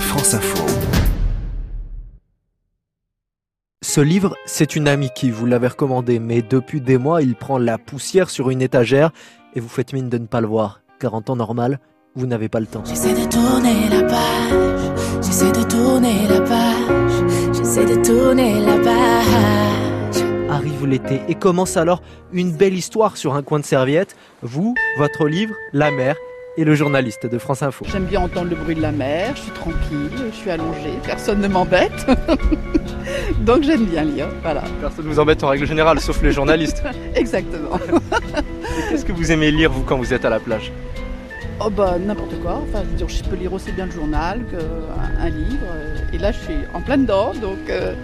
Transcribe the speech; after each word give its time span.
France 0.00 0.34
Info. 0.34 0.64
Ce 3.82 4.00
livre, 4.00 4.36
c'est 4.46 4.76
une 4.76 4.88
amie 4.88 5.10
qui 5.14 5.30
vous 5.30 5.46
l'avait 5.46 5.68
recommandé, 5.68 6.18
mais 6.18 6.42
depuis 6.42 6.80
des 6.80 6.98
mois, 6.98 7.22
il 7.22 7.34
prend 7.34 7.58
la 7.58 7.78
poussière 7.78 8.30
sur 8.30 8.50
une 8.50 8.62
étagère 8.62 9.10
et 9.54 9.60
vous 9.60 9.68
faites 9.68 9.92
mine 9.92 10.08
de 10.08 10.18
ne 10.18 10.26
pas 10.26 10.40
le 10.40 10.46
voir, 10.46 10.82
car 11.00 11.14
en 11.14 11.22
temps 11.22 11.36
normal, 11.36 11.80
vous 12.14 12.26
n'avez 12.26 12.48
pas 12.48 12.60
le 12.60 12.66
temps. 12.66 12.82
J'essaie 12.84 13.14
de 13.14 13.28
tourner 13.28 13.88
la 13.88 14.02
page, 14.02 15.24
j'essaie 15.24 15.52
de 15.52 15.62
tourner 15.62 16.28
la 16.28 16.40
page, 16.40 17.54
j'essaie 17.54 17.86
de 17.86 18.04
tourner 18.04 18.60
la 18.60 18.78
page. 18.78 20.50
Arrive 20.50 20.86
l'été 20.86 21.22
et 21.28 21.34
commence 21.34 21.76
alors 21.76 22.02
une 22.32 22.52
belle 22.52 22.74
histoire 22.74 23.16
sur 23.16 23.34
un 23.34 23.42
coin 23.42 23.58
de 23.58 23.64
serviette. 23.64 24.16
Vous, 24.42 24.74
votre 24.98 25.26
livre, 25.26 25.54
la 25.72 25.90
mer 25.90 26.16
et 26.56 26.64
le 26.64 26.74
journaliste 26.74 27.26
de 27.26 27.38
France 27.38 27.62
Info. 27.62 27.84
J'aime 27.90 28.04
bien 28.04 28.20
entendre 28.20 28.50
le 28.50 28.56
bruit 28.56 28.74
de 28.74 28.82
la 28.82 28.92
mer, 28.92 29.32
je 29.36 29.42
suis 29.42 29.50
tranquille, 29.52 30.10
je 30.30 30.36
suis 30.36 30.50
allongée, 30.50 30.98
personne 31.04 31.40
ne 31.40 31.48
m'embête. 31.48 32.06
Donc 33.40 33.62
j'aime 33.62 33.84
bien 33.84 34.04
lire, 34.04 34.28
voilà. 34.42 34.62
Personne 34.80 35.04
ne 35.06 35.10
vous 35.10 35.18
embête 35.18 35.42
en 35.44 35.48
règle 35.48 35.66
générale, 35.66 36.00
sauf 36.00 36.22
les 36.22 36.32
journalistes. 36.32 36.82
Exactement. 37.14 37.78
Qu'est-ce 38.90 39.04
que 39.04 39.12
vous 39.12 39.32
aimez 39.32 39.50
lire, 39.50 39.70
vous, 39.70 39.82
quand 39.82 39.98
vous 39.98 40.12
êtes 40.12 40.24
à 40.24 40.30
la 40.30 40.40
plage? 40.40 40.72
Oh 41.58 41.70
bah 41.70 41.96
n'importe 41.98 42.38
quoi, 42.42 42.62
enfin 42.68 42.82
je 42.84 42.90
veux 42.90 42.96
dire, 42.96 43.08
je 43.08 43.24
peux 43.24 43.36
lire 43.36 43.52
aussi 43.52 43.72
bien 43.72 43.86
le 43.86 43.92
journal 43.92 44.44
qu'un 44.50 45.24
un 45.24 45.28
livre. 45.30 45.66
Et 46.12 46.18
là 46.18 46.30
je 46.32 46.38
suis 46.38 46.56
en 46.74 46.82
plein 46.82 46.98
dedans, 46.98 47.32
donc 47.32 47.70
euh, 47.70 47.94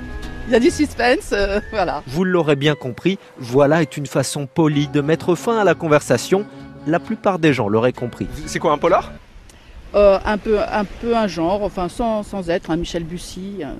il 0.48 0.52
y 0.52 0.56
a 0.56 0.60
du 0.60 0.70
suspense, 0.70 1.32
euh, 1.32 1.60
voilà. 1.70 2.02
Vous 2.06 2.24
l'aurez 2.24 2.56
bien 2.56 2.74
compris, 2.74 3.18
voilà 3.38 3.82
est 3.82 3.96
une 3.96 4.06
façon 4.06 4.46
polie 4.46 4.88
de 4.88 5.02
mettre 5.02 5.34
fin 5.34 5.58
à 5.58 5.64
la 5.64 5.74
conversation. 5.74 6.46
La 6.86 6.98
plupart 6.98 7.38
des 7.38 7.52
gens 7.52 7.68
l'auraient 7.68 7.92
compris. 7.92 8.26
C'est 8.46 8.58
quoi 8.58 8.72
un 8.72 8.78
polar? 8.78 9.12
Euh, 9.94 10.18
un, 10.24 10.38
peu, 10.38 10.58
un 10.58 10.84
peu 10.84 11.14
un 11.14 11.26
genre, 11.26 11.62
enfin 11.62 11.88
sans, 11.88 12.22
sans 12.22 12.48
être 12.48 12.70
un 12.70 12.76
Michel 12.76 13.04
Bussy. 13.04 13.58
euh, 13.60 13.74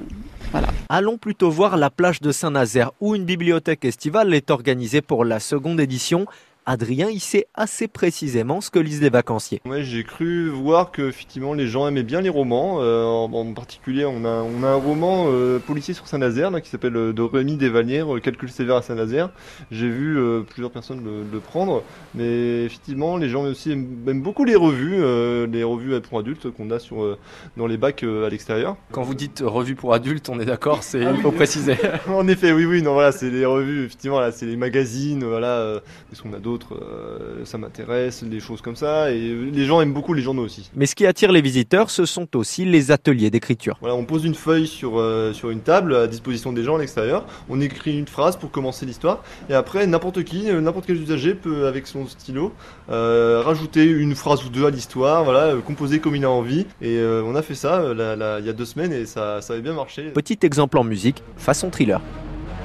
voilà. 0.51 0.69
Allons 0.91 1.17
plutôt 1.17 1.51
voir 1.51 1.79
la 1.79 1.89
plage 1.89 2.21
de 2.21 2.33
Saint-Nazaire 2.33 2.91
où 3.01 3.15
une 3.15 3.25
bibliothèque 3.25 3.85
estivale 3.87 4.35
est 4.35 4.51
organisée 4.51 5.01
pour 5.01 5.25
la 5.25 5.41
seconde 5.41 5.81
édition. 5.81 6.27
Adrien 6.67 7.09
y 7.11 7.19
sait 7.21 7.47
assez 7.55 7.89
précisément 7.89 8.61
ce 8.61 8.71
que 8.71 8.79
lisent 8.79 9.01
les 9.03 9.11
vacanciers. 9.11 9.61
Ouais, 9.67 9.83
j'ai 9.83 10.05
cru 10.05 10.49
voir 10.49 10.93
que 10.93 11.03
effectivement 11.03 11.55
les 11.55 11.67
gens 11.67 11.89
aimaient 11.89 12.03
bien 12.03 12.21
les 12.21 12.29
romans. 12.29 12.79
Euh, 12.81 13.05
en, 13.05 13.33
en 13.33 13.53
particulier, 13.53 14.05
on 14.05 14.25
a, 14.25 14.43
on 14.43 14.63
a 14.63 14.69
un 14.69 14.75
roman 14.77 15.27
euh, 15.29 15.59
policier 15.59 15.95
sur 15.95 16.07
Saint-Nazaire 16.07 16.51
là, 16.51 16.61
qui 16.61 16.71
s'appelle 16.71 16.97
euh, 16.97 17.13
de 17.13 17.23
Rémi 17.23 17.57
Desvalières, 17.57 18.15
euh, 18.15 18.21
Calcul 18.21 18.51
sévère 18.51 18.77
à 18.77 18.83
Saint-Nazaire. 18.83 19.31
J'ai 19.71 19.89
vu 19.89 20.19
euh, 20.19 20.43
plusieurs 20.43 20.71
personnes 20.71 21.03
le, 21.05 21.23
le 21.31 21.41
prendre, 21.41 21.83
mais 22.15 22.65
effectivement, 22.65 23.17
les 23.17 23.29
gens 23.29 23.43
aussi 23.45 23.73
aiment, 23.73 23.89
aiment 24.07 24.23
beaucoup 24.23 24.45
les 24.45 24.57
revues, 24.57 25.03
euh, 25.03 25.47
les 25.47 25.65
revues 25.65 26.01
pour 26.01 26.19
adultes 26.21 26.51
qu'on 26.51 26.71
a 26.71 26.79
sur 26.79 27.03
euh, 27.03 27.19
dans 27.57 27.67
les 27.67 27.77
bacs 27.77 28.03
euh, 28.05 28.27
à 28.27 28.31
l'extérieur. 28.31 28.77
Quand 28.93 29.03
vous 29.03 29.15
dites 29.15 29.43
revue 29.45 29.75
pour 29.75 29.95
adultes, 29.95 30.29
on 30.29 30.39
est 30.39 30.45
d'accord, 30.45 30.83
c'est 30.83 31.01
il 31.03 31.21
faut 31.21 31.33
préciser. 31.33 31.77
en 32.09 32.29
effet, 32.29 32.53
oui, 32.53 32.65
oui, 32.67 32.83
non, 32.83 32.93
voilà, 32.93 33.11
c'est 33.13 33.31
les 33.31 33.45
revues, 33.45 33.87
effectivement, 33.87 34.21
là, 34.21 34.31
c'est 34.33 34.47
les 34.47 34.57
magazines, 34.57 35.25
voilà, 35.25 35.59
euh, 35.59 35.81
parce 36.09 36.23
qu'on 36.23 36.33
a 36.33 36.39
d'autres, 36.39 36.52
euh, 36.73 37.45
ça 37.45 37.59
m'intéresse, 37.59 38.25
des 38.25 38.41
choses 38.41 38.61
comme 38.61 38.77
ça, 38.77 39.11
et 39.11 39.35
les 39.53 39.65
gens 39.65 39.81
aiment 39.81 39.93
beaucoup 39.93 40.15
les 40.15 40.23
journaux 40.23 40.45
aussi. 40.45 40.71
Mais 40.75 40.87
ce 40.87 40.95
qui 40.95 41.07
attire 41.07 41.33
les 41.33 41.43
visiteurs, 41.43 41.91
ce 41.91 42.05
sont 42.05 42.37
aussi 42.37 42.65
les 42.65 42.91
ateliers 42.91 43.31
d'écriture. 43.31 43.77
Voilà, 43.81 43.95
on 43.95 44.05
pose 44.05 44.25
une 44.25 44.35
feuille 44.35 44.67
sur, 44.67 44.99
euh, 44.99 45.33
sur 45.33 45.51
une 45.51 45.61
table 45.61 45.95
à 45.95 46.07
disposition 46.07 46.53
des 46.53 46.63
gens 46.63 46.77
à 46.77 46.79
l'extérieur, 46.79 47.27
on 47.49 47.61
écrit 47.61 47.99
une 47.99 48.07
phrase 48.07 48.37
pour 48.37 48.51
commencer 48.51 48.87
l'histoire, 48.87 49.23
et 49.49 49.55
après, 49.55 49.87
n'importe 49.87 50.25
qui, 50.25 50.51
euh, 50.51 50.61
n'importe 50.61 50.87
quel 50.87 50.97
usager 50.97 51.35
peut, 51.35 51.67
avec 51.67 51.87
son 51.87 52.07
stylo, 52.07 52.53
euh, 52.91 53.43
rajouter 53.45 53.85
une 53.85 54.15
phrase 54.15 54.45
ou 54.45 54.49
deux 54.49 54.67
à 54.67 54.71
l'histoire, 54.71 55.25
voilà, 55.25 55.55
composer 55.65 55.99
comme 55.99 56.17
il 56.17 56.25
a 56.25 56.31
envie, 56.31 56.67
et 56.81 56.99
euh, 56.99 57.23
on 57.25 57.35
a 57.35 57.43
fait 57.43 57.55
ça 57.55 57.83
il 57.93 58.47
y 58.47 58.49
a 58.49 58.53
deux 58.53 58.65
semaines, 58.65 58.93
et 58.93 59.07
ça, 59.07 59.41
ça 59.41 59.55
avait 59.55 59.63
bien 59.63 59.75
marché. 59.75 60.11
Petit 60.15 60.39
exemple 60.43 60.79
en 60.79 60.85
musique, 60.85 61.23
façon 61.37 61.71
thriller. 61.71 62.01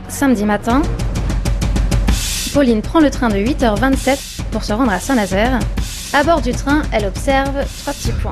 Samedi 0.10 0.46
matin, 0.46 0.82
Pauline 2.58 2.82
prend 2.82 3.00
le 3.00 3.12
train 3.12 3.30
de 3.30 3.36
8h27 3.36 4.42
pour 4.50 4.64
se 4.64 4.74
rendre 4.74 4.92
à 4.92 5.00
Saint-Nazaire. 5.00 5.60
À 6.12 6.24
bord 6.24 6.42
du 6.42 6.54
train, 6.54 6.82
elle 6.92 7.06
observe 7.06 7.54
trois 7.82 7.94
petits 7.94 8.12
points. 8.14 8.32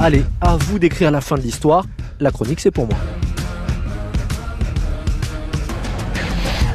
Allez, 0.00 0.24
à 0.40 0.56
vous 0.56 0.80
d'écrire 0.80 1.12
la 1.12 1.20
fin 1.20 1.36
de 1.36 1.42
l'histoire. 1.42 1.84
La 2.18 2.32
chronique, 2.32 2.58
c'est 2.58 2.72
pour 2.72 2.88
moi. 2.88 2.96